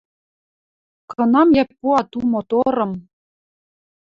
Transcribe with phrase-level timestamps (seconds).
[1.11, 2.91] «Кынам йӓ пуат у моторым?